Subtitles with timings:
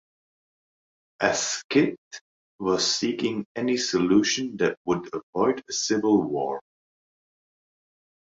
[1.21, 1.95] Asquith
[2.57, 6.59] was seeking any solution that would avoid a civil war.